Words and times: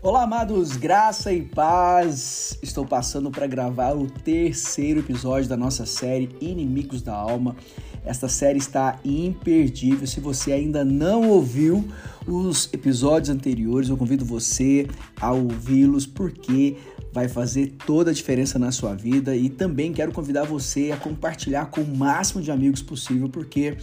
Olá, 0.00 0.22
amados, 0.22 0.76
graça 0.76 1.32
e 1.32 1.42
paz. 1.42 2.56
Estou 2.62 2.86
passando 2.86 3.32
para 3.32 3.48
gravar 3.48 3.96
o 3.96 4.06
terceiro 4.08 5.00
episódio 5.00 5.48
da 5.48 5.56
nossa 5.56 5.84
série 5.86 6.28
Inimigos 6.40 7.02
da 7.02 7.12
Alma. 7.12 7.56
Esta 8.04 8.28
série 8.28 8.58
está 8.58 9.00
imperdível. 9.04 10.06
Se 10.06 10.20
você 10.20 10.52
ainda 10.52 10.84
não 10.84 11.28
ouviu 11.28 11.84
os 12.28 12.72
episódios 12.72 13.28
anteriores, 13.28 13.88
eu 13.88 13.96
convido 13.96 14.24
você 14.24 14.86
a 15.20 15.32
ouvi-los 15.32 16.06
porque 16.06 16.76
vai 17.12 17.26
fazer 17.26 17.74
toda 17.84 18.12
a 18.12 18.14
diferença 18.14 18.56
na 18.56 18.70
sua 18.70 18.94
vida 18.94 19.34
e 19.34 19.48
também 19.48 19.92
quero 19.92 20.12
convidar 20.12 20.44
você 20.44 20.92
a 20.92 20.96
compartilhar 20.96 21.66
com 21.66 21.80
o 21.80 21.96
máximo 21.96 22.40
de 22.40 22.52
amigos 22.52 22.82
possível 22.82 23.28
porque 23.28 23.76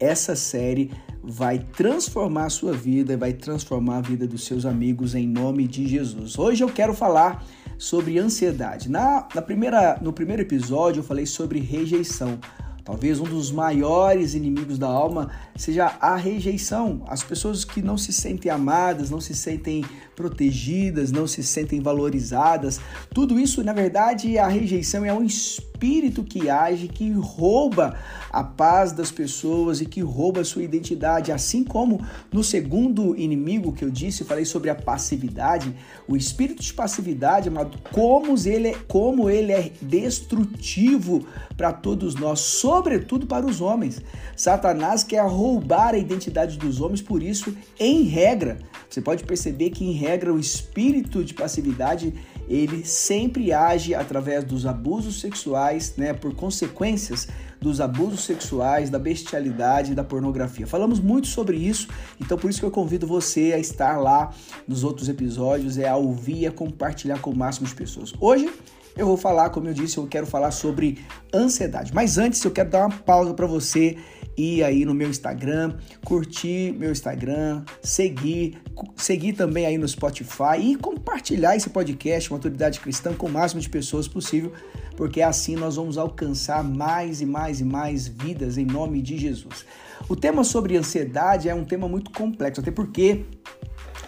essa 0.00 0.34
série 0.34 0.90
vai 1.22 1.58
transformar 1.58 2.46
a 2.46 2.50
sua 2.50 2.72
vida, 2.72 3.16
vai 3.16 3.32
transformar 3.32 3.98
a 3.98 4.00
vida 4.00 4.26
dos 4.26 4.44
seus 4.44 4.64
amigos 4.64 5.14
em 5.14 5.26
nome 5.26 5.66
de 5.66 5.86
Jesus. 5.86 6.38
Hoje 6.38 6.64
eu 6.64 6.68
quero 6.68 6.94
falar 6.94 7.44
sobre 7.76 8.18
ansiedade. 8.18 8.90
Na, 8.90 9.28
na 9.34 9.42
primeira, 9.42 9.98
no 10.00 10.12
primeiro 10.12 10.42
episódio 10.42 11.00
eu 11.00 11.04
falei 11.04 11.26
sobre 11.26 11.58
rejeição. 11.58 12.38
Talvez 12.84 13.20
um 13.20 13.24
dos 13.24 13.52
maiores 13.52 14.34
inimigos 14.34 14.78
da 14.78 14.88
alma 14.88 15.30
seja 15.54 15.96
a 16.00 16.16
rejeição. 16.16 17.04
As 17.06 17.22
pessoas 17.22 17.64
que 17.64 17.82
não 17.82 17.96
se 17.96 18.12
sentem 18.12 18.50
amadas, 18.50 19.10
não 19.10 19.20
se 19.20 19.34
sentem 19.34 19.84
protegidas, 20.20 21.10
não 21.10 21.26
se 21.26 21.42
sentem 21.42 21.80
valorizadas. 21.80 22.78
Tudo 23.14 23.40
isso, 23.40 23.64
na 23.64 23.72
verdade, 23.72 24.36
a 24.36 24.46
rejeição 24.46 25.02
é 25.02 25.12
um 25.12 25.24
espírito 25.24 26.22
que 26.22 26.50
age, 26.50 26.88
que 26.88 27.10
rouba 27.12 27.96
a 28.30 28.44
paz 28.44 28.92
das 28.92 29.10
pessoas 29.10 29.80
e 29.80 29.86
que 29.86 30.02
rouba 30.02 30.42
a 30.42 30.44
sua 30.44 30.62
identidade. 30.62 31.32
Assim 31.32 31.64
como 31.64 32.04
no 32.30 32.44
segundo 32.44 33.16
inimigo 33.16 33.72
que 33.72 33.82
eu 33.82 33.90
disse, 33.90 34.24
falei 34.24 34.44
sobre 34.44 34.68
a 34.68 34.74
passividade, 34.74 35.74
o 36.06 36.18
espírito 36.18 36.62
de 36.62 36.74
passividade, 36.74 37.48
amado, 37.48 37.78
como 37.92 38.36
ele 38.46 38.68
é, 38.68 38.74
como 38.86 39.30
ele 39.30 39.52
é 39.52 39.72
destrutivo 39.80 41.26
para 41.56 41.72
todos 41.72 42.14
nós, 42.14 42.40
sobretudo 42.40 43.26
para 43.26 43.46
os 43.46 43.62
homens. 43.62 44.02
Satanás 44.36 45.02
quer 45.02 45.26
roubar 45.26 45.94
a 45.94 45.98
identidade 45.98 46.58
dos 46.58 46.80
homens, 46.80 47.00
por 47.00 47.22
isso, 47.22 47.56
em 47.78 48.02
regra, 48.02 48.58
você 48.90 49.00
pode 49.00 49.22
perceber 49.22 49.70
que 49.70 49.84
em 49.84 49.92
regra 49.92 50.34
o 50.34 50.38
espírito 50.38 51.24
de 51.24 51.32
passividade 51.32 52.12
ele 52.48 52.84
sempre 52.84 53.52
age 53.52 53.94
através 53.94 54.42
dos 54.42 54.66
abusos 54.66 55.20
sexuais, 55.20 55.94
né, 55.96 56.12
por 56.12 56.34
consequências 56.34 57.28
dos 57.60 57.80
abusos 57.80 58.24
sexuais, 58.24 58.90
da 58.90 58.98
bestialidade, 58.98 59.94
da 59.94 60.02
pornografia. 60.02 60.66
Falamos 60.66 60.98
muito 60.98 61.28
sobre 61.28 61.56
isso, 61.56 61.86
então 62.20 62.36
por 62.36 62.50
isso 62.50 62.58
que 62.58 62.66
eu 62.66 62.70
convido 62.70 63.06
você 63.06 63.52
a 63.54 63.58
estar 63.58 63.98
lá 63.98 64.34
nos 64.66 64.82
outros 64.82 65.08
episódios, 65.08 65.78
é 65.78 65.88
a 65.88 65.94
ouvir 65.94 66.48
a 66.48 66.50
compartilhar 66.50 67.20
com 67.20 67.30
o 67.30 67.36
máximo 67.36 67.68
de 67.68 67.74
pessoas. 67.74 68.12
Hoje 68.18 68.50
eu 68.96 69.06
vou 69.06 69.16
falar, 69.16 69.50
como 69.50 69.68
eu 69.68 69.74
disse, 69.74 69.98
eu 69.98 70.06
quero 70.06 70.26
falar 70.26 70.50
sobre 70.50 70.98
ansiedade. 71.32 71.92
Mas 71.94 72.18
antes 72.18 72.42
eu 72.44 72.50
quero 72.50 72.70
dar 72.70 72.86
uma 72.86 72.96
pausa 72.98 73.32
para 73.34 73.46
você 73.46 73.96
ir 74.36 74.62
aí 74.62 74.84
no 74.84 74.94
meu 74.94 75.08
Instagram, 75.08 75.76
curtir 76.04 76.72
meu 76.72 76.90
Instagram, 76.90 77.62
seguir, 77.82 78.60
seguir 78.96 79.34
também 79.34 79.66
aí 79.66 79.76
no 79.76 79.86
Spotify 79.86 80.58
e 80.60 80.76
compartilhar 80.76 81.56
esse 81.56 81.70
podcast 81.70 82.32
Maturidade 82.32 82.80
Cristã 82.80 83.12
com 83.14 83.26
o 83.26 83.30
máximo 83.30 83.60
de 83.60 83.68
pessoas 83.68 84.08
possível, 84.08 84.52
porque 84.96 85.20
assim 85.20 85.56
nós 85.56 85.76
vamos 85.76 85.98
alcançar 85.98 86.64
mais 86.64 87.20
e 87.20 87.26
mais 87.26 87.60
e 87.60 87.64
mais 87.64 88.06
vidas 88.06 88.56
em 88.56 88.64
nome 88.64 89.02
de 89.02 89.18
Jesus. 89.18 89.64
O 90.08 90.16
tema 90.16 90.42
sobre 90.42 90.76
ansiedade 90.76 91.48
é 91.48 91.54
um 91.54 91.64
tema 91.64 91.88
muito 91.88 92.10
complexo, 92.10 92.60
até 92.60 92.70
porque 92.70 93.24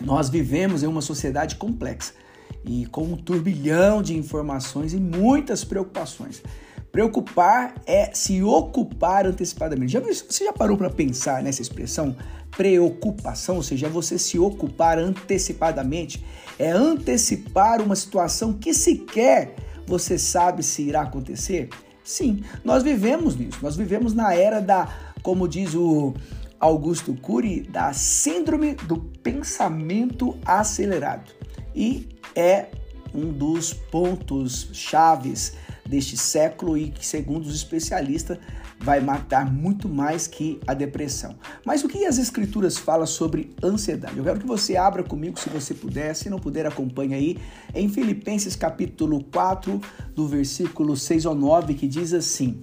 nós 0.00 0.28
vivemos 0.28 0.82
em 0.82 0.86
uma 0.86 1.02
sociedade 1.02 1.56
complexa 1.56 2.21
e 2.64 2.86
com 2.86 3.04
um 3.04 3.16
turbilhão 3.16 4.02
de 4.02 4.16
informações 4.16 4.92
e 4.92 4.96
muitas 4.98 5.64
preocupações. 5.64 6.42
Preocupar 6.90 7.74
é 7.86 8.10
se 8.12 8.42
ocupar 8.42 9.26
antecipadamente. 9.26 9.92
Já, 9.92 10.00
você 10.00 10.44
já 10.44 10.52
parou 10.52 10.76
para 10.76 10.90
pensar 10.90 11.42
nessa 11.42 11.62
expressão? 11.62 12.14
Preocupação, 12.50 13.56
ou 13.56 13.62
seja, 13.62 13.86
é 13.86 13.90
você 13.90 14.18
se 14.18 14.38
ocupar 14.38 14.98
antecipadamente, 14.98 16.22
é 16.58 16.70
antecipar 16.70 17.80
uma 17.80 17.96
situação 17.96 18.52
que 18.52 18.74
sequer 18.74 19.54
você 19.86 20.18
sabe 20.18 20.62
se 20.62 20.82
irá 20.82 21.02
acontecer? 21.02 21.70
Sim, 22.04 22.44
nós 22.62 22.82
vivemos 22.82 23.36
nisso. 23.36 23.58
Nós 23.62 23.74
vivemos 23.74 24.12
na 24.12 24.34
era 24.34 24.60
da, 24.60 24.88
como 25.22 25.48
diz 25.48 25.74
o 25.74 26.12
Augusto 26.60 27.14
Cury, 27.14 27.62
da 27.62 27.92
síndrome 27.92 28.74
do 28.74 28.98
pensamento 28.98 30.36
acelerado. 30.44 31.32
E 31.74 32.08
é 32.34 32.68
um 33.14 33.30
dos 33.30 33.72
pontos 33.72 34.68
chaves 34.72 35.54
deste 35.84 36.16
século 36.16 36.76
e 36.78 36.90
que, 36.90 37.04
segundo 37.04 37.44
os 37.46 37.54
especialistas, 37.54 38.38
vai 38.82 39.00
matar 39.00 39.50
muito 39.50 39.88
mais 39.88 40.26
que 40.26 40.58
a 40.66 40.74
depressão. 40.74 41.36
Mas 41.64 41.84
o 41.84 41.88
que 41.88 42.04
as 42.04 42.18
escrituras 42.18 42.76
falam 42.76 43.06
sobre 43.06 43.54
ansiedade? 43.62 44.18
Eu 44.18 44.24
quero 44.24 44.40
que 44.40 44.46
você 44.46 44.76
abra 44.76 45.02
comigo, 45.02 45.38
se 45.38 45.48
você 45.48 45.72
puder, 45.72 46.14
se 46.14 46.28
não 46.28 46.38
puder, 46.38 46.66
acompanhe 46.66 47.14
aí, 47.14 47.38
em 47.74 47.88
Filipenses 47.88 48.56
capítulo 48.56 49.22
4, 49.32 49.80
do 50.14 50.26
versículo 50.26 50.96
6 50.96 51.26
ao 51.26 51.34
9, 51.34 51.74
que 51.74 51.86
diz 51.86 52.12
assim: 52.12 52.60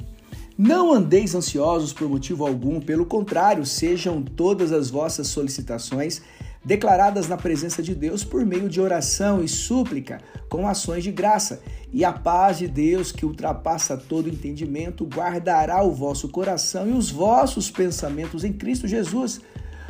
Não 0.57 0.91
andeis 0.91 1.33
ansiosos 1.35 1.93
por 1.93 2.09
motivo 2.09 2.45
algum, 2.45 2.81
pelo 2.81 3.05
contrário, 3.05 3.65
sejam 3.65 4.21
todas 4.21 4.73
as 4.73 4.89
vossas 4.89 5.27
solicitações 5.27 6.21
declaradas 6.63 7.27
na 7.27 7.37
presença 7.37 7.81
de 7.81 7.95
Deus 7.95 8.23
por 8.23 8.45
meio 8.45 8.69
de 8.69 8.81
oração 8.81 9.43
e 9.43 9.47
súplica, 9.47 10.21
com 10.49 10.67
ações 10.67 11.03
de 11.03 11.11
graça. 11.11 11.61
E 11.91 12.05
a 12.05 12.11
paz 12.11 12.57
de 12.57 12.67
Deus, 12.67 13.11
que 13.11 13.25
ultrapassa 13.25 13.97
todo 13.97 14.29
entendimento, 14.29 15.05
guardará 15.05 15.83
o 15.83 15.91
vosso 15.91 16.29
coração 16.29 16.87
e 16.87 16.91
os 16.91 17.09
vossos 17.09 17.71
pensamentos 17.71 18.43
em 18.43 18.53
Cristo 18.53 18.87
Jesus. 18.87 19.41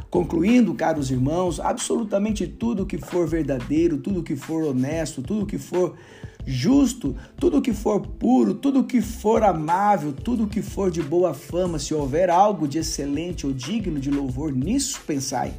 Concluindo, 0.09 0.73
caros 0.73 1.11
irmãos, 1.11 1.59
absolutamente 1.59 2.47
tudo 2.47 2.85
que 2.85 2.97
for 2.97 3.27
verdadeiro, 3.27 3.97
tudo 3.97 4.23
que 4.23 4.35
for 4.35 4.63
honesto, 4.63 5.21
tudo 5.21 5.45
que 5.45 5.59
for 5.59 5.95
justo, 6.45 7.15
tudo 7.37 7.61
que 7.61 7.73
for 7.73 8.01
puro, 8.01 8.55
tudo 8.55 8.83
que 8.83 9.01
for 9.01 9.43
amável, 9.43 10.11
tudo 10.11 10.47
que 10.47 10.63
for 10.63 10.89
de 10.89 11.01
boa 11.01 11.33
fama, 11.33 11.77
se 11.77 11.93
houver 11.93 12.29
algo 12.29 12.67
de 12.67 12.79
excelente 12.79 13.45
ou 13.45 13.53
digno 13.53 13.99
de 13.99 14.09
louvor, 14.09 14.51
nisso 14.51 14.99
pensai. 15.05 15.53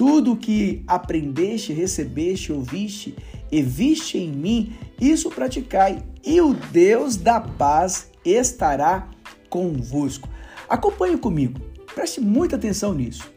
Tudo 0.00 0.34
que 0.34 0.82
aprendeste, 0.86 1.74
recebeste, 1.74 2.50
ouviste 2.50 3.14
e 3.52 3.60
viste 3.60 4.16
em 4.16 4.32
mim, 4.32 4.72
isso 4.98 5.28
praticai, 5.28 6.02
e 6.24 6.40
o 6.40 6.54
Deus 6.54 7.16
da 7.16 7.38
paz 7.38 8.10
estará 8.24 9.10
convosco. 9.50 10.26
Acompanhe 10.66 11.18
comigo, 11.18 11.60
preste 11.94 12.18
muita 12.18 12.56
atenção 12.56 12.94
nisso. 12.94 13.30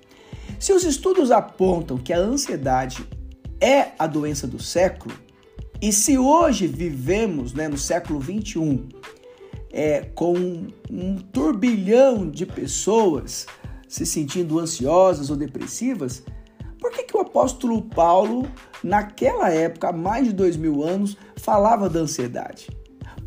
Se 0.57 0.71
os 0.71 0.85
estudos 0.85 1.31
apontam 1.31 1.97
que 1.97 2.13
a 2.13 2.17
ansiedade 2.17 3.05
é 3.59 3.91
a 3.99 4.07
doença 4.07 4.47
do 4.47 4.63
século, 4.63 5.13
e 5.81 5.91
se 5.91 6.17
hoje 6.17 6.65
vivemos 6.65 7.51
né, 7.51 7.67
no 7.67 7.77
século 7.77 8.21
21 8.21 8.87
é, 9.69 9.99
com 10.15 10.33
um 10.89 11.17
turbilhão 11.17 12.29
de 12.29 12.45
pessoas 12.45 13.47
se 13.85 14.05
sentindo 14.05 14.57
ansiosas 14.59 15.29
ou 15.29 15.35
depressivas, 15.35 16.23
por 16.83 16.91
que, 16.91 17.03
que 17.03 17.15
o 17.15 17.21
apóstolo 17.21 17.81
Paulo, 17.81 18.45
naquela 18.83 19.49
época, 19.49 19.87
há 19.87 19.93
mais 19.93 20.27
de 20.27 20.33
dois 20.33 20.57
mil 20.57 20.83
anos, 20.83 21.17
falava 21.37 21.89
da 21.89 22.01
ansiedade? 22.01 22.67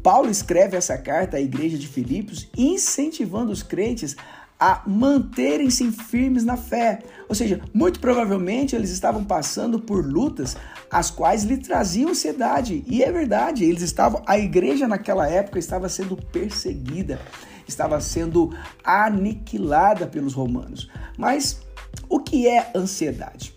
Paulo 0.02 0.30
escreve 0.30 0.76
essa 0.76 0.98
carta 0.98 1.38
à 1.38 1.40
igreja 1.40 1.78
de 1.78 1.88
Filipos 1.88 2.50
incentivando 2.54 3.50
os 3.50 3.62
crentes 3.62 4.14
a 4.60 4.82
manterem-se 4.86 5.90
firmes 5.90 6.44
na 6.44 6.58
fé. 6.58 6.98
Ou 7.30 7.34
seja, 7.34 7.58
muito 7.72 7.98
provavelmente 7.98 8.76
eles 8.76 8.90
estavam 8.90 9.24
passando 9.24 9.80
por 9.80 10.04
lutas 10.04 10.54
as 10.90 11.10
quais 11.10 11.42
lhe 11.42 11.56
traziam 11.56 12.10
ansiedade. 12.10 12.84
E 12.86 13.02
é 13.02 13.10
verdade, 13.10 13.64
eles 13.64 13.80
estavam 13.80 14.22
a 14.26 14.38
igreja 14.38 14.86
naquela 14.86 15.26
época 15.28 15.58
estava 15.58 15.88
sendo 15.88 16.14
perseguida, 16.14 17.18
estava 17.66 17.98
sendo 18.02 18.54
aniquilada 18.84 20.06
pelos 20.06 20.34
romanos. 20.34 20.90
Mas 21.16 21.65
o 22.08 22.20
que 22.20 22.46
é 22.46 22.70
ansiedade? 22.74 23.54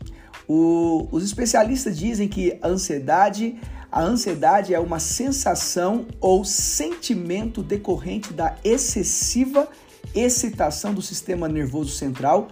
O, 0.48 1.08
os 1.12 1.24
especialistas 1.24 1.98
dizem 1.98 2.28
que 2.28 2.58
a 2.62 2.68
ansiedade, 2.68 3.60
a 3.92 4.02
ansiedade 4.02 4.74
é 4.74 4.80
uma 4.80 5.00
sensação 5.00 6.08
ou 6.20 6.44
sentimento 6.44 7.62
decorrente 7.62 8.34
da 8.34 8.56
excessiva 8.64 9.68
excitação 10.16 10.92
do 10.92 11.04
sistema 11.04 11.48
nervoso 11.48 11.92
central, 11.92 12.48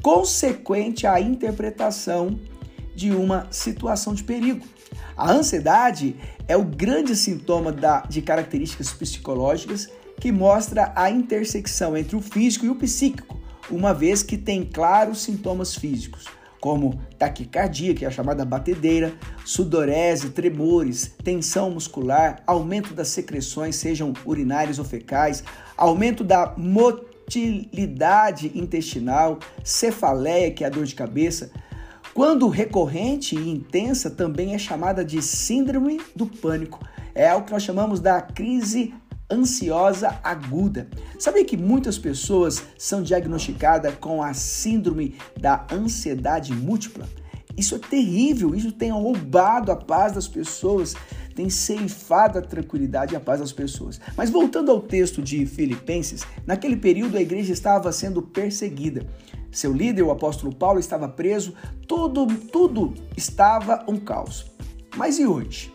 consequente 0.00 1.08
à 1.08 1.20
interpretação 1.20 2.38
de 2.94 3.10
uma 3.10 3.48
situação 3.50 4.14
de 4.14 4.22
perigo. 4.22 4.64
A 5.16 5.32
ansiedade 5.32 6.14
é 6.46 6.56
o 6.56 6.64
grande 6.64 7.16
sintoma 7.16 7.72
da, 7.72 8.02
de 8.02 8.22
características 8.22 8.92
psicológicas 8.92 9.88
que 10.20 10.30
mostra 10.30 10.92
a 10.94 11.10
intersecção 11.10 11.96
entre 11.96 12.14
o 12.14 12.20
físico 12.20 12.64
e 12.64 12.70
o 12.70 12.76
psíquico 12.76 13.39
uma 13.70 13.94
vez 13.94 14.22
que 14.22 14.36
tem 14.36 14.64
claros 14.64 15.22
sintomas 15.22 15.74
físicos. 15.74 16.26
como 16.60 17.00
taquicardia, 17.18 17.94
que 17.94 18.04
é 18.04 18.08
a 18.08 18.10
chamada 18.10 18.44
batedeira, 18.44 19.14
sudorese, 19.46 20.28
tremores, 20.28 21.14
tensão 21.24 21.70
muscular, 21.70 22.42
aumento 22.46 22.92
das 22.92 23.08
secreções, 23.08 23.76
sejam 23.76 24.12
urinárias 24.26 24.78
ou 24.78 24.84
fecais, 24.84 25.42
aumento 25.74 26.22
da 26.22 26.54
motilidade 26.58 28.52
intestinal, 28.54 29.38
cefaleia, 29.64 30.50
que 30.50 30.62
é 30.62 30.66
a 30.66 30.70
dor 30.70 30.84
de 30.84 30.94
cabeça. 30.94 31.50
Quando 32.12 32.46
recorrente 32.48 33.34
e 33.36 33.48
intensa, 33.48 34.10
também 34.10 34.54
é 34.54 34.58
chamada 34.58 35.02
de 35.02 35.22
síndrome 35.22 35.98
do 36.14 36.26
pânico. 36.26 36.84
É 37.14 37.34
o 37.34 37.42
que 37.42 37.52
nós 37.52 37.62
chamamos 37.62 38.00
da 38.00 38.20
crise 38.20 38.92
ansiosa 39.30 40.18
aguda. 40.22 40.88
Sabia 41.18 41.44
que 41.44 41.56
muitas 41.56 41.98
pessoas 41.98 42.62
são 42.78 43.02
diagnosticadas 43.02 43.94
com 44.00 44.22
a 44.22 44.34
síndrome 44.34 45.16
da 45.38 45.66
ansiedade 45.70 46.52
múltipla? 46.52 47.08
Isso 47.56 47.74
é 47.74 47.78
terrível, 47.78 48.54
isso 48.54 48.72
tem 48.72 48.90
roubado 48.90 49.70
a 49.70 49.76
paz 49.76 50.12
das 50.12 50.28
pessoas, 50.28 50.94
tem 51.34 51.50
ceifado 51.50 52.38
a 52.38 52.42
tranquilidade 52.42 53.12
e 53.12 53.16
a 53.16 53.20
paz 53.20 53.40
das 53.40 53.52
pessoas. 53.52 54.00
Mas 54.16 54.30
voltando 54.30 54.70
ao 54.70 54.80
texto 54.80 55.20
de 55.20 55.44
Filipenses, 55.46 56.22
naquele 56.46 56.76
período 56.76 57.16
a 57.16 57.20
igreja 57.20 57.52
estava 57.52 57.92
sendo 57.92 58.22
perseguida. 58.22 59.06
Seu 59.50 59.72
líder, 59.72 60.02
o 60.02 60.10
apóstolo 60.10 60.54
Paulo, 60.54 60.78
estava 60.78 61.08
preso, 61.08 61.54
tudo, 61.86 62.26
tudo 62.26 62.94
estava 63.16 63.84
um 63.88 63.98
caos. 63.98 64.46
Mas 64.96 65.18
e 65.18 65.26
hoje? 65.26 65.72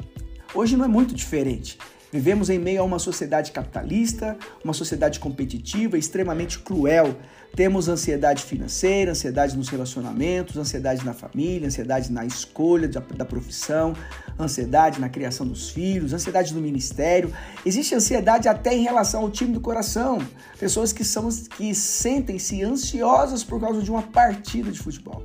Hoje 0.54 0.78
não 0.78 0.86
é 0.86 0.88
muito 0.88 1.14
diferente. 1.14 1.78
Vivemos 2.12 2.50
em 2.50 2.58
meio 2.58 2.82
a 2.82 2.84
uma 2.84 3.00
sociedade 3.00 3.52
capitalista, 3.52 4.38
uma 4.64 4.74
sociedade 4.74 5.20
competitiva, 5.20 5.98
extremamente 5.98 6.60
cruel. 6.60 7.16
Temos 7.56 7.88
ansiedade 7.88 8.44
financeira, 8.44 9.12
ansiedade 9.12 9.58
nos 9.58 9.70
relacionamentos, 9.70 10.58
ansiedade 10.58 11.06
na 11.06 11.14
família, 11.14 11.68
ansiedade 11.68 12.12
na 12.12 12.26
escolha 12.26 12.88
da 12.88 13.26
profissão, 13.26 13.94
ansiedade 14.40 15.00
na 15.00 15.10
criação 15.10 15.48
dos 15.48 15.70
filhos, 15.70 16.14
ansiedade 16.14 16.54
no 16.54 16.62
ministério. 16.62 17.34
Existe 17.66 17.96
ansiedade 17.96 18.48
até 18.48 18.76
em 18.76 18.84
relação 18.84 19.22
ao 19.22 19.32
time 19.32 19.54
do 19.54 19.62
coração. 19.62 20.20
Pessoas 20.60 20.92
que 20.92 21.04
são 21.04 21.30
que 21.30 21.74
sentem-se 21.74 22.64
ansiosas 22.64 23.44
por 23.44 23.60
causa 23.60 23.82
de 23.82 23.90
uma 23.90 24.04
partida 24.04 24.72
de 24.72 24.80
futebol. 24.80 25.24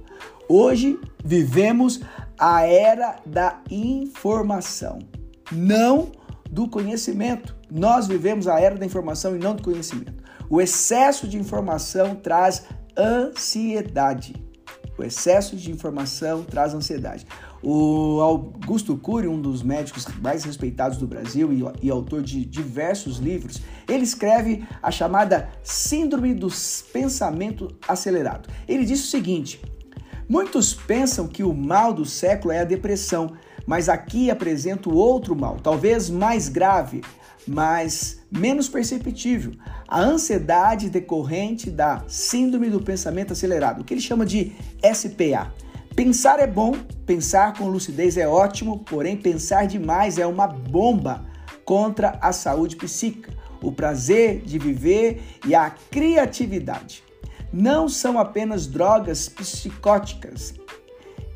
Hoje 0.48 0.98
vivemos 1.24 2.00
a 2.38 2.62
era 2.66 3.16
da 3.26 3.60
informação. 3.70 5.00
Não 5.52 6.19
do 6.50 6.68
conhecimento. 6.68 7.56
Nós 7.70 8.06
vivemos 8.06 8.48
a 8.48 8.60
era 8.60 8.76
da 8.76 8.84
informação 8.84 9.36
e 9.36 9.38
não 9.38 9.54
do 9.54 9.62
conhecimento. 9.62 10.22
O 10.48 10.60
excesso 10.60 11.28
de 11.28 11.38
informação 11.38 12.14
traz 12.16 12.64
ansiedade. 12.98 14.34
O 14.98 15.02
excesso 15.02 15.56
de 15.56 15.70
informação 15.70 16.42
traz 16.42 16.74
ansiedade. 16.74 17.26
O 17.62 18.20
Augusto 18.20 18.96
Cury, 18.96 19.28
um 19.28 19.40
dos 19.40 19.62
médicos 19.62 20.06
mais 20.20 20.44
respeitados 20.44 20.98
do 20.98 21.06
Brasil 21.06 21.52
e, 21.52 21.86
e, 21.86 21.90
autor 21.90 22.22
de 22.22 22.44
diversos 22.44 23.18
livros, 23.18 23.60
ele 23.88 24.02
escreve 24.02 24.66
a 24.82 24.90
chamada 24.90 25.48
Síndrome 25.62 26.34
do 26.34 26.48
Pensamento 26.92 27.68
Acelerado. 27.86 28.48
Ele 28.66 28.84
diz 28.84 29.04
o 29.04 29.06
seguinte: 29.06 29.60
Muitos 30.30 30.72
pensam 30.72 31.26
que 31.26 31.42
o 31.42 31.52
mal 31.52 31.92
do 31.92 32.04
século 32.04 32.52
é 32.52 32.60
a 32.60 32.64
depressão, 32.64 33.32
mas 33.66 33.88
aqui 33.88 34.30
apresento 34.30 34.94
outro 34.94 35.34
mal, 35.34 35.56
talvez 35.56 36.08
mais 36.08 36.48
grave, 36.48 37.02
mas 37.48 38.20
menos 38.30 38.68
perceptível, 38.68 39.50
a 39.88 40.00
ansiedade 40.00 40.88
decorrente 40.88 41.68
da 41.68 42.04
síndrome 42.06 42.70
do 42.70 42.80
pensamento 42.80 43.32
acelerado, 43.32 43.80
o 43.80 43.84
que 43.84 43.92
ele 43.92 44.00
chama 44.00 44.24
de 44.24 44.52
SPA. 44.94 45.52
Pensar 45.96 46.38
é 46.38 46.46
bom, 46.46 46.76
pensar 47.04 47.58
com 47.58 47.66
lucidez 47.66 48.16
é 48.16 48.28
ótimo, 48.28 48.84
porém 48.84 49.16
pensar 49.16 49.66
demais 49.66 50.16
é 50.16 50.28
uma 50.28 50.46
bomba 50.46 51.26
contra 51.64 52.16
a 52.22 52.32
saúde 52.32 52.76
psíquica, 52.76 53.34
o 53.60 53.72
prazer 53.72 54.42
de 54.42 54.60
viver 54.60 55.20
e 55.44 55.56
a 55.56 55.70
criatividade. 55.70 57.09
Não 57.52 57.88
são 57.88 58.18
apenas 58.18 58.66
drogas 58.66 59.28
psicóticas, 59.28 60.54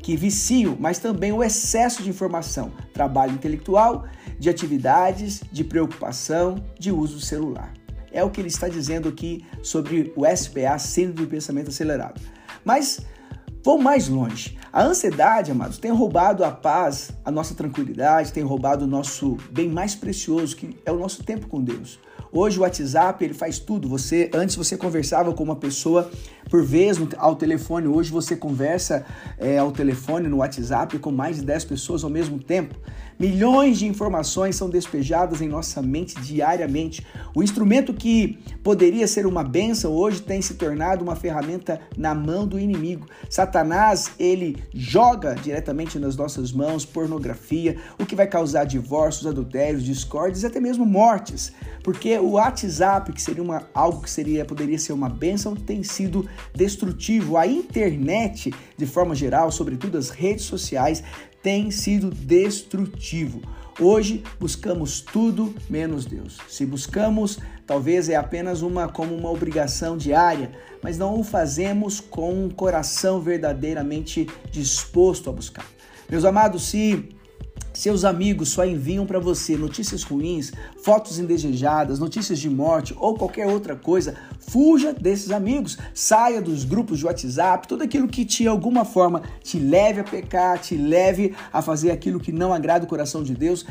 que 0.05 0.15
viciam, 0.15 0.77
mas 0.79 0.99
também 0.99 1.31
o 1.31 1.43
excesso 1.43 2.03
de 2.03 2.09
informação, 2.09 2.71
trabalho 2.93 3.33
intelectual, 3.33 4.05
de 4.37 4.49
atividades, 4.51 5.41
de 5.51 5.63
preocupação, 5.63 6.63
de 6.79 6.91
uso 6.91 7.19
celular. 7.19 7.73
É 8.11 8.23
o 8.23 8.29
que 8.29 8.39
ele 8.39 8.47
está 8.47 8.69
dizendo 8.69 9.09
aqui 9.09 9.43
sobre 9.63 10.13
o 10.15 10.23
SPA, 10.25 10.77
Síndrome 10.77 11.25
do 11.25 11.27
Pensamento 11.27 11.69
Acelerado. 11.69 12.21
Mas 12.63 13.01
vou 13.63 13.79
mais 13.79 14.07
longe. 14.07 14.57
A 14.71 14.83
ansiedade, 14.83 15.51
amados, 15.51 15.79
tem 15.79 15.91
roubado 15.91 16.45
a 16.45 16.51
paz, 16.51 17.09
a 17.25 17.31
nossa 17.31 17.55
tranquilidade, 17.55 18.31
tem 18.31 18.43
roubado 18.43 18.85
o 18.85 18.87
nosso 18.87 19.37
bem 19.51 19.67
mais 19.67 19.95
precioso, 19.95 20.55
que 20.55 20.77
é 20.85 20.91
o 20.91 20.99
nosso 20.99 21.23
tempo 21.23 21.47
com 21.47 21.63
Deus. 21.63 21.99
Hoje 22.37 22.59
o 22.59 22.63
WhatsApp 22.63 23.23
ele 23.23 23.33
faz 23.33 23.59
tudo. 23.59 23.87
Você 23.87 24.29
antes 24.33 24.57
você 24.57 24.75
conversava 24.75 25.33
com 25.33 25.41
uma 25.41 25.55
pessoa 25.55 26.11
por 26.55 26.63
vez 26.63 26.97
no, 26.97 27.09
ao 27.17 27.35
telefone. 27.35 27.85
Hoje 27.85 28.09
você 28.09 28.33
conversa 28.33 29.05
é, 29.37 29.57
ao 29.57 29.73
telefone 29.73 30.29
no 30.29 30.37
WhatsApp 30.37 30.97
com 30.99 31.11
mais 31.11 31.35
de 31.35 31.41
10 31.43 31.65
pessoas 31.65 32.01
ao 32.01 32.09
mesmo 32.09 32.39
tempo. 32.39 32.75
Milhões 33.17 33.79
de 33.79 33.87
informações 33.87 34.57
são 34.57 34.69
despejadas 34.69 35.41
em 35.41 35.47
nossa 35.47 35.81
mente 35.81 36.19
diariamente. 36.19 37.05
O 37.33 37.41
instrumento 37.41 37.93
que 37.93 38.39
poderia 38.61 39.07
ser 39.07 39.25
uma 39.25 39.41
benção 39.41 39.93
hoje 39.93 40.21
tem 40.21 40.41
se 40.41 40.55
tornado 40.55 41.01
uma 41.01 41.15
ferramenta 41.15 41.79
na 41.97 42.13
mão 42.13 42.45
do 42.45 42.59
inimigo. 42.59 43.07
Satanás, 43.29 44.11
ele 44.19 44.61
joga 44.73 45.33
diretamente 45.35 45.97
nas 45.97 46.17
nossas 46.17 46.51
mãos 46.51 46.85
pornografia, 46.85 47.77
o 47.97 48.05
que 48.05 48.15
vai 48.15 48.27
causar 48.27 48.65
divórcios, 48.65 49.27
adultérios, 49.27 49.83
discórdias 49.83 50.43
e 50.43 50.47
até 50.47 50.59
mesmo 50.59 50.85
mortes. 50.85 51.53
Porque 51.83 52.17
o 52.17 52.31
WhatsApp, 52.31 53.13
que 53.13 53.21
seria 53.21 53.43
uma, 53.43 53.63
algo 53.73 54.01
que 54.01 54.09
seria 54.09 54.43
poderia 54.43 54.77
ser 54.77 54.91
uma 54.91 55.07
benção, 55.07 55.55
tem 55.55 55.83
sido 55.83 56.27
destrutivo. 56.53 57.37
A 57.37 57.47
internet, 57.47 58.53
de 58.77 58.85
forma 58.85 59.15
geral, 59.15 59.51
sobretudo 59.51 59.97
as 59.97 60.09
redes 60.09 60.45
sociais, 60.45 61.03
tem 61.41 61.71
sido 61.71 62.09
destrutivo. 62.09 63.41
Hoje 63.79 64.23
buscamos 64.39 65.01
tudo 65.01 65.53
menos 65.69 66.05
Deus. 66.05 66.37
Se 66.47 66.65
buscamos, 66.65 67.39
talvez 67.67 68.07
é 68.07 68.15
apenas 68.15 68.61
uma 68.61 68.87
como 68.87 69.13
uma 69.13 69.29
obrigação 69.29 69.97
diária, 69.97 70.51
mas 70.81 70.97
não 70.97 71.19
o 71.19 71.23
fazemos 71.23 71.99
com 71.99 72.45
um 72.45 72.49
coração 72.49 73.19
verdadeiramente 73.19 74.27
disposto 74.49 75.29
a 75.29 75.33
buscar. 75.33 75.65
Meus 76.09 76.23
amados, 76.23 76.63
se 76.63 77.09
seus 77.75 78.05
amigos 78.05 78.49
só 78.49 78.65
enviam 78.65 79.05
para 79.05 79.19
você 79.19 79.57
notícias 79.57 80.01
ruins, 80.03 80.53
fotos 80.81 81.19
indesejadas, 81.19 81.99
notícias 81.99 82.39
de 82.39 82.49
morte 82.49 82.95
ou 82.97 83.15
qualquer 83.15 83.47
outra 83.47 83.75
coisa. 83.75 84.15
Fuja 84.39 84.93
desses 84.93 85.29
amigos, 85.29 85.77
saia 85.93 86.41
dos 86.41 86.63
grupos 86.63 86.99
de 86.99 87.05
WhatsApp, 87.05 87.67
tudo 87.67 87.83
aquilo 87.83 88.07
que 88.07 88.23
de 88.23 88.47
alguma 88.47 88.85
forma 88.85 89.23
te 89.43 89.59
leve 89.59 89.99
a 89.99 90.03
pecar, 90.03 90.57
te 90.59 90.77
leve 90.77 91.35
a 91.51 91.61
fazer 91.61 91.91
aquilo 91.91 92.19
que 92.19 92.31
não 92.31 92.53
agrada 92.53 92.85
o 92.85 92.87
coração 92.87 93.21
de 93.23 93.35
Deus 93.35 93.65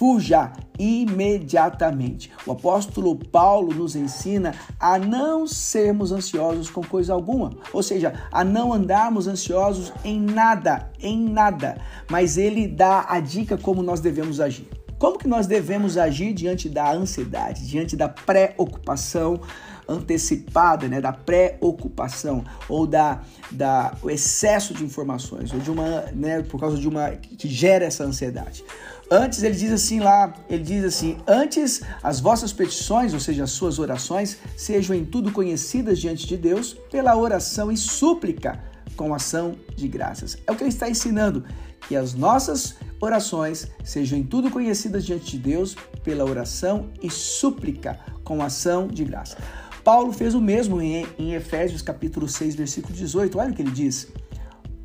fuja 0.00 0.50
imediatamente. 0.78 2.32
O 2.46 2.52
apóstolo 2.52 3.14
Paulo 3.14 3.74
nos 3.74 3.94
ensina 3.94 4.54
a 4.80 4.98
não 4.98 5.46
sermos 5.46 6.10
ansiosos 6.10 6.70
com 6.70 6.80
coisa 6.80 7.12
alguma, 7.12 7.52
ou 7.70 7.82
seja, 7.82 8.14
a 8.32 8.42
não 8.42 8.72
andarmos 8.72 9.28
ansiosos 9.28 9.92
em 10.02 10.18
nada, 10.18 10.90
em 11.02 11.28
nada. 11.28 11.76
Mas 12.10 12.38
ele 12.38 12.66
dá 12.66 13.04
a 13.10 13.20
dica 13.20 13.58
como 13.58 13.82
nós 13.82 14.00
devemos 14.00 14.40
agir. 14.40 14.66
Como 14.98 15.18
que 15.18 15.28
nós 15.28 15.46
devemos 15.46 15.98
agir 15.98 16.32
diante 16.32 16.70
da 16.70 16.90
ansiedade, 16.92 17.66
diante 17.66 17.94
da 17.94 18.08
preocupação 18.08 19.38
antecipada, 19.86 20.88
né, 20.88 21.00
da 21.00 21.12
preocupação 21.12 22.44
ou 22.68 22.86
da, 22.86 23.20
da 23.50 23.92
o 24.02 24.08
excesso 24.08 24.72
de 24.72 24.84
informações 24.84 25.52
ou 25.52 25.58
de 25.58 25.70
uma, 25.70 26.02
né, 26.14 26.42
por 26.42 26.60
causa 26.60 26.78
de 26.78 26.88
uma 26.88 27.10
que 27.10 27.48
gera 27.48 27.84
essa 27.84 28.04
ansiedade. 28.04 28.64
Antes 29.10 29.42
ele 29.42 29.56
diz 29.56 29.72
assim 29.72 29.98
lá, 29.98 30.32
ele 30.48 30.62
diz 30.62 30.84
assim: 30.84 31.18
"Antes 31.26 31.82
as 32.00 32.20
vossas 32.20 32.52
petições, 32.52 33.12
ou 33.12 33.18
seja, 33.18 33.42
as 33.42 33.50
suas 33.50 33.80
orações, 33.80 34.38
sejam 34.56 34.94
em 34.94 35.04
tudo 35.04 35.32
conhecidas 35.32 35.98
diante 35.98 36.26
de 36.26 36.36
Deus 36.36 36.76
pela 36.90 37.16
oração 37.16 37.72
e 37.72 37.76
súplica 37.76 38.62
com 38.96 39.12
ação 39.12 39.56
de 39.74 39.88
graças". 39.88 40.38
É 40.46 40.52
o 40.52 40.54
que 40.54 40.62
ele 40.62 40.70
está 40.70 40.88
ensinando, 40.88 41.44
que 41.88 41.96
as 41.96 42.14
nossas 42.14 42.76
orações 43.00 43.66
sejam 43.82 44.16
em 44.16 44.22
tudo 44.22 44.48
conhecidas 44.48 45.04
diante 45.04 45.32
de 45.32 45.38
Deus 45.38 45.74
pela 46.04 46.24
oração 46.24 46.90
e 47.02 47.10
súplica 47.10 47.98
com 48.22 48.40
ação 48.40 48.86
de 48.86 49.04
graça. 49.04 49.36
Paulo 49.82 50.12
fez 50.12 50.34
o 50.34 50.40
mesmo 50.40 50.80
em, 50.80 51.06
em 51.18 51.34
Efésios 51.34 51.82
capítulo 51.82 52.28
6, 52.28 52.54
versículo 52.54 52.94
18. 52.94 53.38
Olha 53.38 53.50
o 53.50 53.54
que 53.54 53.62
ele 53.62 53.72
diz: 53.72 54.06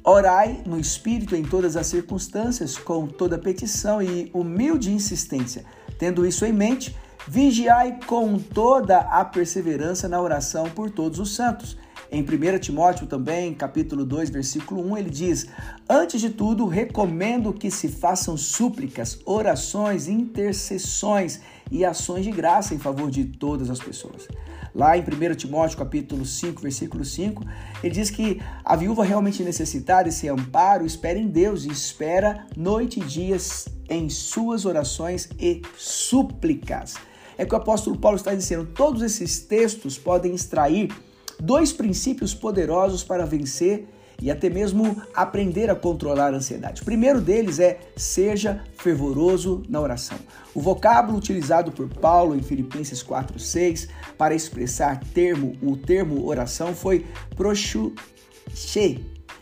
Orai 0.07 0.62
no 0.67 0.79
Espírito 0.79 1.35
em 1.35 1.41
todas 1.41 1.75
as 1.75 1.88
circunstâncias, 1.88 2.77
com 2.77 3.07
toda 3.07 3.39
petição 3.39 4.03
e 4.03 4.29
humilde 4.33 4.91
insistência. 4.91 5.65
Tendo 5.97 6.27
isso 6.27 6.45
em 6.45 6.53
mente, 6.53 6.95
vigiai 7.27 8.00
com 8.05 8.38
toda 8.38 9.00
a 9.00 9.25
perseverança 9.25 10.07
na 10.07 10.21
oração 10.21 10.69
por 10.69 10.91
todos 10.91 11.17
os 11.17 11.33
santos, 11.33 11.75
Em 12.12 12.21
1 12.21 12.59
Timóteo 12.59 13.07
também, 13.07 13.53
capítulo 13.53 14.05
2, 14.05 14.29
versículo 14.29 14.85
1, 14.91 14.97
ele 14.97 15.09
diz: 15.09 15.47
Antes 15.89 16.21
de 16.21 16.29
tudo, 16.29 16.67
recomendo 16.67 17.51
que 17.51 17.71
se 17.71 17.89
façam 17.89 18.38
súplicas, 18.38 19.19
orações, 19.25 20.07
intercessões 20.07 21.41
e 21.71 21.83
ações 21.83 22.24
de 22.24 22.31
graça 22.31 22.75
em 22.75 22.79
favor 22.79 23.09
de 23.09 23.25
todas 23.25 23.71
as 23.71 23.79
pessoas. 23.79 24.27
Lá 24.75 24.98
em 24.98 25.01
1 25.01 25.36
Timóteo, 25.36 25.77
capítulo 25.77 26.25
5, 26.25 26.62
versículo 26.62 27.05
5, 27.05 27.46
ele 27.82 27.94
diz 27.94 28.10
que 28.10 28.41
a 28.63 28.75
viúva 28.75 29.05
realmente 29.05 29.41
necessitada 29.41 30.03
desse 30.03 30.27
amparo 30.27 30.86
espera 30.86 31.17
em 31.17 31.29
Deus 31.29 31.63
e 31.63 31.70
espera 31.70 32.46
noite 32.58 33.00
e 33.00 33.03
dias 33.05 33.70
em 33.89 34.10
suas 34.10 34.65
orações 34.65 35.29
e 35.39 35.62
súplicas. 35.77 36.96
É 37.38 37.46
que 37.46 37.53
o 37.53 37.58
apóstolo 37.58 37.98
Paulo 37.98 38.17
está 38.17 38.36
dizendo, 38.36 38.65
todos 38.65 39.01
esses 39.01 39.39
textos 39.39 39.98
podem 39.98 40.36
extrair 40.36 40.94
dois 41.39 41.72
princípios 41.72 42.34
poderosos 42.34 43.01
para 43.01 43.25
vencer 43.25 43.88
e 44.22 44.31
até 44.31 44.50
mesmo 44.50 45.01
aprender 45.13 45.69
a 45.69 45.75
controlar 45.75 46.34
a 46.34 46.38
ansiedade. 46.38 46.81
O 46.81 46.86
primeiro 46.86 47.22
deles 47.22 47.60
é 47.60 47.79
seja 47.95 48.63
fervoroso 48.77 49.63
na 49.69 49.79
oração. 49.79 50.17
O 50.53 50.62
vocábulo 50.62 51.17
utilizado 51.17 51.72
por 51.72 51.88
Paulo 51.89 52.36
em 52.36 52.41
Filipenses 52.41 53.03
4:6 53.03 53.88
para 54.17 54.36
expressar 54.36 55.01
termo, 55.13 55.55
o 55.62 55.75
termo 55.75 56.25
oração 56.25 56.74
foi 56.74 57.05
prochuche, 57.36 57.93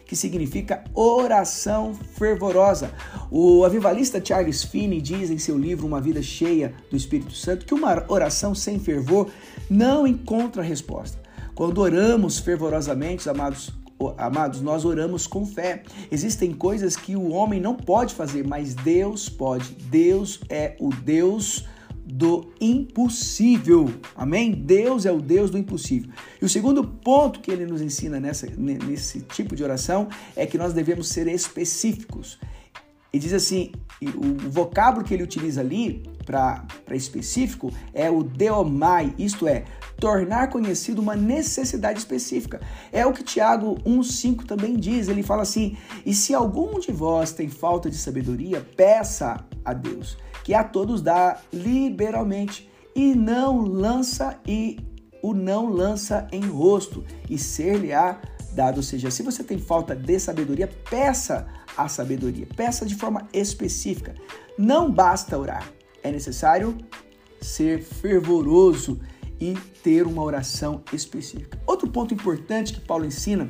que 0.06 0.16
significa 0.16 0.84
oração 0.94 1.94
fervorosa. 1.94 2.92
O 3.32 3.64
avivalista 3.64 4.24
Charles 4.24 4.64
Finney 4.64 5.02
diz 5.02 5.30
em 5.30 5.38
seu 5.38 5.58
livro 5.58 5.88
Uma 5.88 6.02
Vida 6.02 6.22
Cheia 6.22 6.74
do 6.90 6.96
Espírito 6.96 7.34
Santo 7.34 7.66
que 7.66 7.74
uma 7.74 8.06
oração 8.08 8.54
sem 8.54 8.80
fervor 8.80 9.30
não 9.70 10.06
encontra 10.06 10.62
resposta. 10.62 11.22
Quando 11.56 11.80
oramos 11.80 12.40
fervorosamente, 12.40 13.30
amados, 13.30 13.72
amados, 14.18 14.62
nós 14.62 14.86
oramos 14.86 15.28
com 15.28 15.46
fé. 15.46 15.84
Existem 16.12 16.52
coisas 16.54 16.96
que 16.96 17.16
o 17.16 17.30
homem 17.30 17.60
não 17.60 17.76
pode 17.76 18.14
fazer, 18.14 18.46
mas 18.46 18.74
Deus 18.74 19.30
pode. 19.30 19.74
Deus 19.90 20.40
é 20.50 20.76
o 20.80 20.90
Deus 20.90 21.66
do 22.06 22.52
impossível. 22.60 23.90
Amém? 24.16 24.52
Deus 24.52 25.06
é 25.06 25.12
o 25.12 25.22
Deus 25.22 25.50
do 25.50 25.58
impossível. 25.58 26.12
E 26.42 26.46
o 26.46 26.50
segundo 26.50 26.84
ponto 26.84 27.40
que 27.40 27.50
ele 27.50 27.66
nos 27.66 27.82
ensina 27.82 28.20
nessa, 28.20 28.48
nesse 28.58 29.22
tipo 29.22 29.56
de 29.56 29.64
oração 29.64 30.08
é 30.36 30.46
que 30.46 30.58
nós 30.58 30.74
devemos 30.74 31.08
ser 31.10 31.28
específicos. 31.28 32.40
E 33.12 33.20
diz 33.20 33.34
assim: 33.34 33.72
o 34.02 34.50
vocábulo 34.50 35.06
que 35.06 35.14
ele 35.14 35.24
utiliza 35.24 35.62
ali 35.62 36.04
para 36.26 36.66
específico 36.92 37.72
é 37.94 38.10
o 38.10 38.24
deomai, 38.24 39.14
isto 39.18 39.48
é, 39.48 39.66
tornar 39.98 40.50
conhecido 40.50 41.02
uma 41.02 41.16
necessidade 41.16 42.00
específica. 42.00 42.60
É 42.92 43.06
o 43.06 43.14
que 43.14 43.24
Tiago 43.24 43.76
1,5 43.86 44.46
também 44.46 44.76
diz. 44.76 45.08
Ele 45.08 45.24
fala 45.24 45.44
assim: 45.44 45.78
E 46.06 46.14
se 46.14 46.34
algum 46.34 46.80
de 46.80 46.92
vós 46.92 47.32
tem 47.32 47.50
falta 47.50 47.90
de 47.90 47.98
sabedoria, 47.98 48.66
peça 48.76 49.46
a 49.64 49.74
Deus, 49.74 50.18
que 50.44 50.54
a 50.54 50.64
todos 50.64 51.02
dá 51.02 51.40
liberalmente, 51.52 52.70
e 52.96 53.16
não 53.16 53.62
lança 53.62 54.40
e 54.48 54.78
o 55.22 55.34
não 55.34 55.70
lança 55.70 56.28
em 56.32 56.42
rosto, 56.42 57.04
e 57.30 57.38
ser-lhe-á 57.38 58.20
dado. 58.54 58.78
Ou 58.78 58.84
seja, 58.84 59.10
se 59.10 59.24
você 59.24 59.44
tem 59.44 59.58
falta 59.58 59.96
de 59.96 60.20
sabedoria, 60.20 60.70
peça 60.90 61.48
a 61.76 61.88
sabedoria, 61.88 62.48
peça 62.56 62.86
de 62.86 62.96
forma 62.96 63.28
específica. 63.34 64.14
Não 64.58 64.92
basta 64.92 65.38
orar, 65.38 65.68
é 66.04 66.12
necessário 66.12 66.78
ser 67.42 67.82
fervoroso 67.82 69.00
e 69.40 69.54
ter 69.84 70.06
uma 70.06 70.22
oração 70.22 70.82
específica. 70.94 71.60
Outro 71.66 71.90
ponto 71.90 72.14
importante 72.14 72.74
que 72.74 72.82
Paulo 72.82 73.06
ensina 73.06 73.48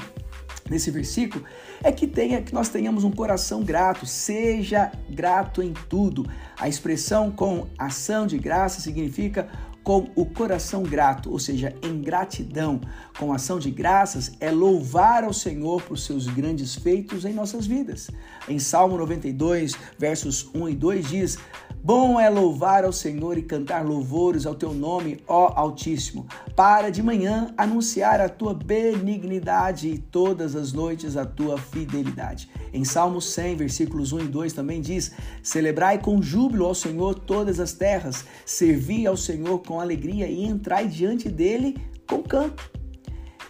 nesse 0.70 0.90
versículo 0.90 1.44
é 1.84 1.92
que 1.92 2.08
tenha 2.08 2.42
que 2.42 2.54
nós 2.54 2.70
tenhamos 2.70 3.04
um 3.04 3.12
coração 3.12 3.64
grato, 3.64 4.06
seja 4.06 4.92
grato 5.10 5.62
em 5.62 5.74
tudo. 5.90 6.26
A 6.58 6.68
expressão 6.68 7.30
com 7.30 7.68
ação 7.78 8.26
de 8.26 8.38
graça 8.38 8.82
significa 8.82 9.50
com 9.84 10.10
o 10.16 10.26
coração 10.26 10.82
grato, 10.82 11.30
ou 11.30 11.38
seja, 11.38 11.76
em 11.84 12.02
gratidão, 12.02 12.80
com 13.20 13.34
ação 13.34 13.60
de 13.60 13.70
graças, 13.70 14.32
é 14.40 14.50
louvar 14.50 15.26
ao 15.26 15.34
Senhor 15.34 15.82
por 15.82 15.98
seus 15.98 16.26
grandes 16.28 16.74
feitos 16.74 17.26
em 17.26 17.34
nossas 17.34 17.68
vidas. 17.68 18.10
Em 18.48 18.58
Salmo 18.60 18.98
92, 18.98 19.76
versos 20.00 20.50
1 20.56 20.70
e 20.70 20.76
2 20.76 21.10
diz: 21.10 21.38
Bom 21.86 22.18
é 22.18 22.30
louvar 22.30 22.86
ao 22.86 22.94
Senhor 22.94 23.38
e 23.38 23.42
cantar 23.42 23.86
louvores 23.86 24.46
ao 24.46 24.56
teu 24.56 24.74
nome, 24.74 25.20
ó 25.28 25.52
Altíssimo, 25.54 26.26
para 26.56 26.90
de 26.90 27.04
manhã 27.04 27.54
anunciar 27.58 28.22
a 28.22 28.30
tua 28.30 28.54
benignidade 28.54 29.90
e 29.90 29.98
todas 29.98 30.56
as 30.56 30.72
noites 30.72 31.18
a 31.18 31.26
tua 31.26 31.58
fidelidade. 31.58 32.50
Em 32.72 32.86
Salmo 32.86 33.20
100, 33.20 33.58
versículos 33.58 34.14
1 34.14 34.22
e 34.22 34.28
2 34.28 34.54
também 34.54 34.80
diz: 34.80 35.12
Celebrai 35.44 36.00
com 36.00 36.22
júbilo 36.22 36.68
ao 36.68 36.74
Senhor 36.74 37.16
todas 37.16 37.60
as 37.60 37.74
terras, 37.74 38.24
servi 38.46 39.06
ao 39.06 39.18
Senhor 39.18 39.60
com 39.60 39.82
alegria 39.82 40.26
e 40.28 40.46
entrai 40.46 40.88
diante 40.88 41.28
dele 41.28 41.76
com 42.08 42.24
canto. 42.24 42.72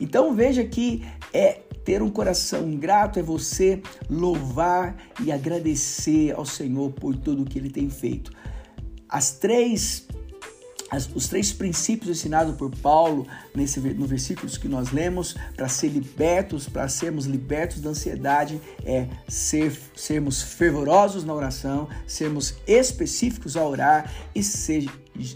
Então 0.02 0.34
veja 0.34 0.64
que 0.64 1.06
é 1.32 1.62
ter 1.84 2.02
um 2.02 2.10
coração 2.10 2.76
grato 2.76 3.20
é 3.20 3.24
você 3.24 3.82
louvar 4.10 4.96
e 5.24 5.32
agradecer 5.32 6.34
ao 6.34 6.46
Senhor 6.46 6.92
por 6.92 7.16
tudo 7.16 7.46
que 7.46 7.60
ele 7.60 7.70
tem 7.70 7.90
feito. 7.90 8.32
As 9.10 9.32
três 9.32 10.08
as, 10.94 11.10
os 11.16 11.28
três 11.28 11.52
princípios 11.52 12.08
ensinados 12.08 12.56
por 12.56 12.70
Paulo 12.70 13.26
nesse, 13.56 13.80
no 13.80 14.06
versículos 14.06 14.60
que 14.60 14.68
nós 14.68 14.92
lemos 14.92 15.36
para 15.56 15.68
ser 15.68 15.88
libertos, 15.88 16.70
para 16.70 16.88
sermos 16.88 17.26
libertos 17.26 17.82
da 17.82 17.90
ansiedade, 17.90 18.62
é 18.86 19.08
ser, 19.28 19.76
sermos 19.96 20.44
fervorosos 20.44 21.24
na 21.24 21.34
oração, 21.34 21.90
sermos 22.06 22.54
específicos 22.68 23.58
a 23.58 23.66
orar 23.66 24.14
e 24.36 24.44
ser, 24.44 24.88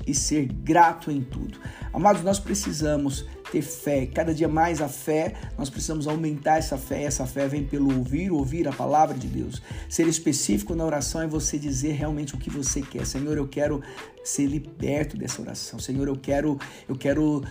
e 0.05 0.13
ser 0.13 0.45
grato 0.45 1.09
em 1.09 1.21
tudo. 1.21 1.59
Amados, 1.91 2.21
nós 2.21 2.39
precisamos 2.39 3.25
ter 3.51 3.61
fé. 3.61 4.05
Cada 4.05 4.33
dia 4.33 4.47
mais 4.47 4.81
a 4.81 4.87
fé, 4.87 5.33
nós 5.57 5.69
precisamos 5.69 6.07
aumentar 6.07 6.57
essa 6.57 6.77
fé. 6.77 7.03
Essa 7.03 7.25
fé 7.25 7.47
vem 7.47 7.63
pelo 7.63 7.95
ouvir, 7.95 8.31
ouvir 8.31 8.67
a 8.67 8.71
palavra 8.71 9.17
de 9.17 9.27
Deus. 9.27 9.61
Ser 9.89 10.07
específico 10.07 10.75
na 10.75 10.85
oração 10.85 11.21
é 11.21 11.27
você 11.27 11.57
dizer 11.57 11.93
realmente 11.93 12.35
o 12.35 12.37
que 12.37 12.49
você 12.49 12.81
quer. 12.81 13.05
Senhor, 13.05 13.37
eu 13.37 13.47
quero 13.47 13.81
ser 14.27 14.45
liberto 14.45 15.17
dessa 15.17 15.41
oração. 15.41 15.79
Senhor, 15.79 16.07
eu 16.07 16.15
quero, 16.15 16.59
eu 16.87 16.95
quero, 16.95 17.43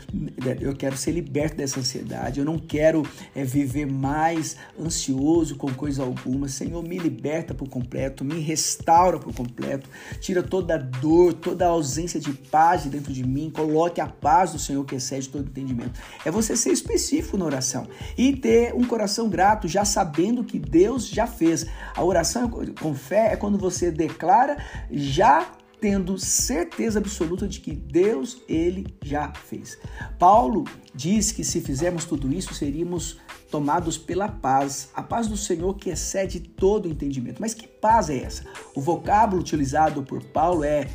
eu 0.61 0.77
quero 0.77 0.97
ser 0.97 1.13
liberto 1.13 1.57
dessa 1.57 1.81
ansiedade. 1.81 2.39
Eu 2.39 2.45
não 2.45 2.59
quero 2.59 3.03
é, 3.35 3.45
viver 3.45 3.87
mais 3.87 4.57
ansioso 4.79 5.57
com 5.57 5.73
coisa 5.73 6.03
alguma. 6.03 6.49
Senhor, 6.49 6.83
me 6.83 6.99
liberta 6.99 7.55
por 7.55 7.69
completo, 7.69 8.25
me 8.25 8.41
restaura 8.41 9.19
por 9.19 9.35
completo, 9.35 9.89
tira 10.21 10.43
toda 10.43 10.75
a 10.75 10.79
dor, 10.79 11.33
toda 11.33 11.65
a 11.65 11.69
ausência 11.69 12.21
de 12.21 12.33
paz 12.33 12.85
dentro 12.85 13.13
de 13.13 13.25
mim. 13.25 13.51
Coloque 13.51 14.01
a 14.01 14.07
paz 14.07 14.53
do 14.53 14.59
Senhor 14.59 14.85
que 14.85 14.97
excede 14.97 15.29
todo 15.29 15.49
entendimento. 15.49 15.86
É 16.25 16.31
você 16.31 16.57
ser 16.57 16.71
específico 16.71 17.37
na 17.37 17.45
oração 17.45 17.87
e 18.17 18.35
ter 18.35 18.75
um 18.75 18.85
coração 18.85 19.29
grato, 19.29 19.69
já 19.69 19.85
sabendo 19.85 20.45
que 20.45 20.59
Deus 20.59 21.09
já 21.09 21.27
fez. 21.27 21.67
A 21.95 22.03
oração 22.03 22.51
com 22.81 22.95
fé 22.95 23.33
é 23.33 23.37
quando 23.37 23.59
você 23.59 23.91
declara 23.91 24.57
já 24.91 25.51
tendo 25.81 26.19
certeza 26.19 26.99
absoluta 26.99 27.47
de 27.47 27.61
que 27.61 27.73
Deus 27.73 28.43
ele 28.49 28.87
já 29.05 29.33
fez. 29.33 29.79
Paulo 30.19 30.65
diz 30.95 31.31
que 31.31 31.45
se 31.45 31.61
fizermos 31.61 32.05
tudo 32.05 32.33
isso, 32.33 32.55
seríamos 32.55 33.19
tomados 33.51 33.97
pela 33.97 34.29
paz, 34.29 34.91
a 34.95 35.03
paz 35.03 35.29
do 35.29 35.37
Senhor 35.37 35.75
que 35.75 35.91
excede 35.91 36.41
todo 36.41 36.89
entendimento. 36.89 37.41
Mas 37.41 37.55
que 37.55 37.67
paz 37.67 38.11
é 38.11 38.19
essa? 38.19 38.45
O 38.75 38.81
vocábulo 38.81 39.41
utilizado 39.41 40.03
por 40.03 40.23
Paulo 40.25 40.65
é 40.65 40.89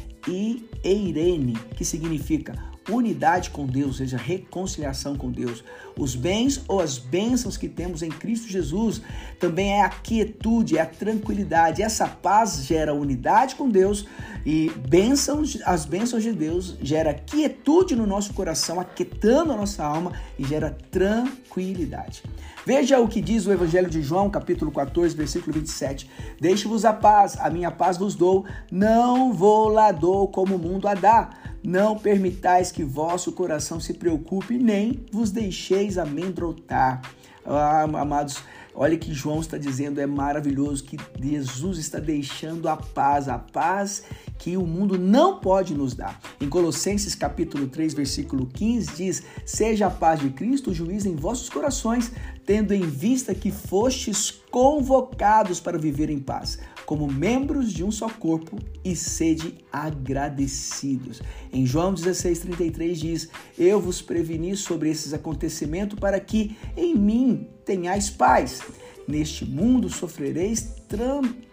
eirene, 0.83 1.57
que 1.75 1.85
significa 1.85 2.53
unidade 2.89 3.49
com 3.51 3.65
Deus, 3.65 3.87
ou 3.87 3.93
seja, 3.93 4.17
reconciliação 4.17 5.15
com 5.15 5.31
Deus. 5.31 5.63
Os 5.97 6.15
bens 6.15 6.63
ou 6.67 6.79
as 6.79 6.97
bênçãos 6.97 7.57
que 7.57 7.69
temos 7.69 8.01
em 8.01 8.09
Cristo 8.09 8.49
Jesus 8.49 9.01
também 9.39 9.73
é 9.73 9.81
a 9.81 9.89
quietude, 9.89 10.77
é 10.77 10.81
a 10.81 10.85
tranquilidade. 10.85 11.81
Essa 11.81 12.07
paz 12.07 12.65
gera 12.65 12.93
unidade 12.93 13.55
com 13.55 13.69
Deus 13.69 14.07
e 14.45 14.69
bênçãos, 14.87 15.57
as 15.65 15.85
bênçãos 15.85 16.23
de 16.23 16.31
Deus 16.31 16.77
gera 16.81 17.13
quietude 17.13 17.95
no 17.95 18.07
nosso 18.07 18.33
coração, 18.33 18.79
aquietando 18.79 19.51
a 19.51 19.57
nossa 19.57 19.83
alma 19.83 20.13
e 20.37 20.43
gera 20.43 20.75
tranquilidade. 20.89 22.23
Veja 22.65 22.99
o 22.99 23.07
que 23.07 23.21
diz 23.21 23.45
o 23.45 23.51
Evangelho 23.51 23.89
de 23.89 24.01
João, 24.01 24.29
capítulo 24.29 24.71
14, 24.71 25.15
versículo 25.15 25.53
27. 25.53 26.09
Deixe-vos 26.39 26.85
a 26.85 26.93
paz, 26.93 27.37
a 27.39 27.49
minha 27.49 27.71
paz 27.71 27.97
vos 27.97 28.15
dou, 28.15 28.45
não 28.71 29.33
vou 29.33 29.67
lá 29.67 29.91
dou 29.91 30.27
como 30.27 30.55
o 30.55 30.59
mundo 30.59 30.87
a 30.87 30.93
dá. 30.93 31.29
Não 31.63 31.95
permitais 31.95 32.71
que 32.71 32.83
vosso 32.83 33.31
coração 33.33 33.79
se 33.79 33.93
preocupe, 33.93 34.57
nem 34.57 35.05
vos 35.11 35.29
deixeis 35.29 35.97
amedrontar. 35.97 37.01
Ah, 37.45 37.83
amados, 37.83 38.43
Olha 38.73 38.97
que 38.97 39.13
João 39.13 39.41
está 39.41 39.57
dizendo, 39.57 39.99
é 39.99 40.05
maravilhoso 40.05 40.83
que 40.83 40.97
Jesus 41.21 41.77
está 41.77 41.99
deixando 41.99 42.69
a 42.69 42.77
paz, 42.77 43.27
a 43.27 43.37
paz 43.37 44.03
que 44.37 44.55
o 44.55 44.65
mundo 44.65 44.97
não 44.97 45.39
pode 45.39 45.73
nos 45.73 45.93
dar. 45.93 46.19
Em 46.39 46.47
Colossenses 46.47 47.13
capítulo 47.13 47.67
3, 47.67 47.93
versículo 47.93 48.47
15 48.47 48.95
diz: 48.95 49.23
"Seja 49.45 49.87
a 49.87 49.91
paz 49.91 50.19
de 50.19 50.29
Cristo 50.29 50.73
juiz 50.73 51.05
em 51.05 51.15
vossos 51.15 51.49
corações, 51.49 52.11
tendo 52.45 52.73
em 52.73 52.81
vista 52.81 53.35
que 53.35 53.51
fostes 53.51 54.31
convocados 54.31 55.59
para 55.59 55.77
viver 55.77 56.09
em 56.09 56.19
paz, 56.19 56.59
como 56.91 57.07
membros 57.09 57.71
de 57.71 57.85
um 57.85 57.89
só 57.89 58.09
corpo, 58.09 58.59
e 58.83 58.97
sede 58.97 59.55
agradecidos." 59.71 61.21
Em 61.53 61.65
João 61.65 61.93
16:33 61.93 62.99
diz: 62.99 63.29
"Eu 63.57 63.79
vos 63.79 64.01
preveni 64.01 64.57
sobre 64.57 64.89
esses 64.89 65.13
acontecimentos 65.13 65.97
para 65.97 66.19
que 66.19 66.57
em 66.75 66.93
mim 66.93 67.47
tenhais 67.63 68.09
paz. 68.09 68.61
Neste 69.07 69.45
mundo 69.45 69.87
sofrereis 69.87 70.73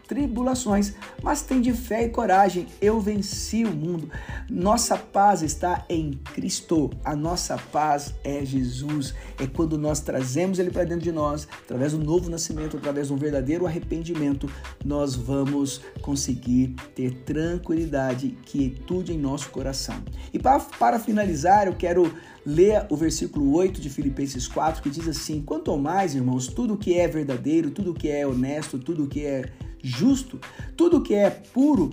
tribulações, 0.09 0.95
mas 1.23 1.43
tem 1.43 1.61
de 1.61 1.73
fé 1.73 2.05
e 2.05 2.09
coragem, 2.09 2.67
eu 2.81 2.99
venci 2.99 3.65
o 3.65 3.71
mundo. 3.71 4.11
Nossa 4.51 4.97
paz 4.97 5.43
está 5.43 5.85
em 5.89 6.13
Cristo, 6.33 6.91
a 7.05 7.15
nossa 7.15 7.59
paz 7.71 8.15
é 8.25 8.45
Jesus. 8.45 9.15
É 9.39 9.47
quando 9.47 9.77
nós 9.77 10.01
trazemos 10.01 10.59
Ele 10.59 10.71
para 10.71 10.85
dentro 10.85 11.05
de 11.05 11.13
nós, 11.13 11.47
através 11.63 11.93
do 11.93 11.99
novo 11.99 12.31
nascimento, 12.31 12.79
através 12.79 13.09
de 13.09 13.13
um 13.13 13.17
verdadeiro 13.17 13.67
arrependimento, 13.67 14.51
nós 14.83 15.15
vamos 15.15 15.83
conseguir 16.01 16.75
ter 16.95 17.13
tranquilidade, 17.25 18.37
quietude 18.47 19.13
em 19.13 19.19
nosso 19.19 19.51
coração. 19.51 20.03
E 20.33 20.39
para, 20.39 20.59
para 20.59 20.99
finalizar, 20.99 21.67
eu 21.67 21.75
quero 21.75 22.11
ler 22.47 22.87
o 22.89 22.97
versículo 22.97 23.53
8 23.55 23.79
de 23.79 23.91
Filipenses 23.91 24.49
4, 24.49 24.83
que 24.83 24.89
diz 24.89 25.07
assim: 25.07 25.43
Quanto 25.43 25.77
mais, 25.77 26.15
irmãos, 26.15 26.47
tudo 26.47 26.79
que 26.79 26.99
é 26.99 27.07
verdadeiro, 27.07 27.71
tudo 27.71 27.93
que 27.93 28.09
é 28.09 28.27
honesto, 28.27 28.79
tudo 28.79 29.07
que 29.07 29.27
é 29.27 29.53
justo, 29.83 30.41
tudo 30.77 31.03
que 31.03 31.15
é 31.15 31.31
puro, 31.31 31.93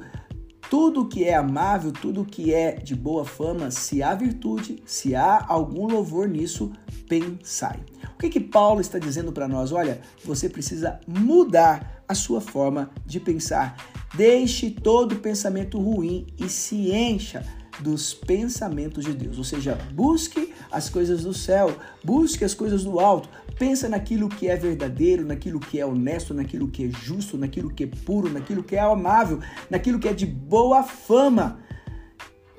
tudo 0.70 1.08
que 1.08 1.24
é 1.24 1.36
amável, 1.36 1.92
tudo 1.92 2.26
que 2.26 2.54
é 2.54 2.74
de 2.74 2.96
boa 2.96 3.24
fama, 3.24 3.70
se 3.72 4.02
há 4.02 4.14
virtude, 4.16 4.82
se 4.86 5.16
há 5.16 5.46
algum 5.48 5.88
louvor 5.88 6.28
nisso, 6.28 6.72
pensai. 7.08 7.80
O 8.14 8.18
que 8.18 8.30
que 8.30 8.40
Paulo 8.40 8.82
está 8.82 8.98
dizendo 8.98 9.32
para 9.32 9.48
nós? 9.48 9.72
Olha, 9.72 10.02
você 10.24 10.50
precisa 10.50 11.00
mudar 11.08 12.04
a 12.08 12.16
sua 12.16 12.42
forma 12.42 12.90
de 13.06 13.20
pensar. 13.20 13.76
Deixe 14.16 14.72
todo 14.72 15.18
pensamento 15.18 15.80
ruim 15.80 16.28
e 16.40 16.50
se 16.50 16.92
encha 16.92 17.46
dos 17.80 18.14
pensamentos 18.14 19.04
de 19.04 19.14
Deus. 19.14 19.38
Ou 19.38 19.44
seja, 19.44 19.78
busque 19.94 20.54
as 20.72 20.90
coisas 20.90 21.24
do 21.24 21.34
céu, 21.34 21.76
busque 22.04 22.44
as 22.44 22.54
coisas 22.54 22.84
do 22.84 23.00
alto, 23.00 23.30
pensa 23.58 23.88
naquilo 23.90 24.30
que 24.30 24.48
é 24.48 24.56
verdadeiro, 24.56 25.26
naquilo 25.26 25.60
que 25.60 25.80
é 25.80 25.86
honesto, 25.86 26.34
naquilo 26.34 26.68
que 26.68 26.86
é 26.86 26.90
justo, 26.90 27.38
naquilo 27.38 27.70
que 27.70 27.84
é 27.84 27.88
puro, 27.88 28.30
naquilo 28.30 28.64
que 28.64 28.76
é 28.76 28.80
amável, 28.80 29.40
naquilo 29.70 30.00
que 30.00 30.08
é 30.08 30.14
de 30.14 30.26
boa 30.26 30.84
fama. 30.84 31.60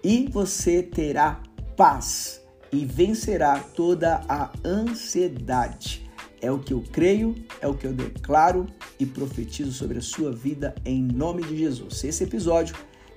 E 0.03 0.29
você 0.31 0.83
terá 0.83 1.41
paz 1.77 2.41
e 2.73 2.85
vencerá 2.85 3.59
toda 3.59 4.23
a 4.29 4.53
ansiedade. 4.65 6.07
É 6.41 6.51
o 6.51 6.59
que 6.59 6.73
eu 6.73 6.85
creio, 6.93 7.35
é 7.61 7.67
o 7.67 7.75
que 7.75 7.87
eu 7.87 7.93
declaro 7.93 8.67
e 9.01 9.07
profetizo 9.07 9.73
sobre 9.73 9.99
a 9.99 10.03
sua 10.03 10.31
vida 10.31 10.75
em 10.85 11.03
nome 11.03 11.43
de 11.43 11.57
Jesus. 11.57 11.97
Se 11.97 12.09
esse 12.09 12.25
episódio 12.25 12.77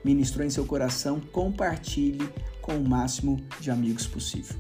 ministrou 0.10 0.44
em 0.44 0.50
seu 0.50 0.66
coração, 0.66 1.20
compartilhe 1.20 2.28
com 2.64 2.76
o 2.76 2.90
máximo 2.90 3.40
de 3.60 3.70
amigos 3.70 4.08
possível. 4.08 4.56